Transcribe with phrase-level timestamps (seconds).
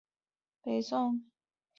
[0.63, 1.29] 北宋襄邑人。